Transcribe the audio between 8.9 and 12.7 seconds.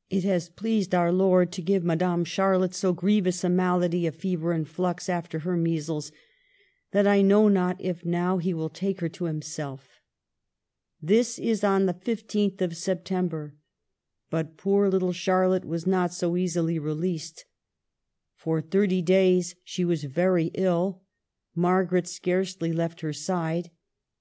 her to Himself." This is on the 15th